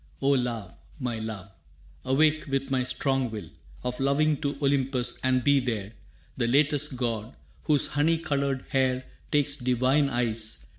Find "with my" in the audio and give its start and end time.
2.47-2.83